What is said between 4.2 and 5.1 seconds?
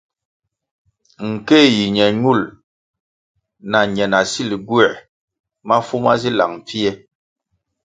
sil gywer